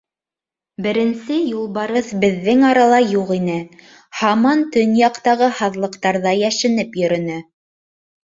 [0.83, 3.59] Беренсе Юлбарыҫ беҙҙең арала юҡ ине,
[4.21, 7.37] һаман төньяҡтағы һаҙлыҡтарҙа йәшенеп йөрөнө.